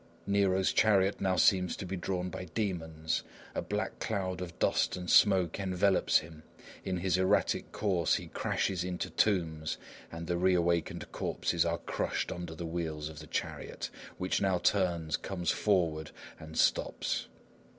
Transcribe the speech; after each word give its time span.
[_Nero's 0.27 0.73
chariot 0.73 1.21
now 1.21 1.35
seems 1.35 1.75
to 1.75 1.85
be 1.85 1.95
drawn 1.95 2.31
by 2.31 2.45
demons: 2.45 3.21
a 3.53 3.61
black 3.61 3.99
cloud 3.99 4.41
of 4.41 4.57
dust 4.57 4.97
and 4.97 5.07
smoke 5.07 5.59
envelops 5.59 6.17
him; 6.21 6.41
in 6.83 6.97
his 6.97 7.19
erratic 7.19 7.71
course 7.71 8.15
he 8.15 8.25
crashes 8.25 8.83
into 8.83 9.11
tombs, 9.11 9.77
and 10.11 10.25
the 10.25 10.37
re 10.37 10.55
awakened 10.55 11.11
corpses 11.11 11.65
are 11.65 11.77
crushed 11.77 12.31
under 12.31 12.55
the 12.55 12.65
wheels 12.65 13.09
of 13.09 13.19
the 13.19 13.27
chariot, 13.27 13.91
which 14.17 14.41
now 14.41 14.57
turns, 14.57 15.17
comes 15.17 15.51
forward, 15.51 16.09
and 16.39 16.57
stops. 16.57 17.27